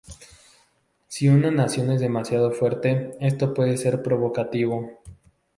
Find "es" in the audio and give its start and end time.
1.91-2.01